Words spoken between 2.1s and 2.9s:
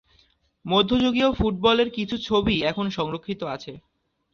ছবি এখন